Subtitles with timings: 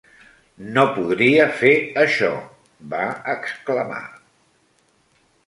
[0.77, 1.73] "No podria fer
[2.05, 2.31] això",
[2.95, 3.03] va
[3.35, 4.03] exclamar.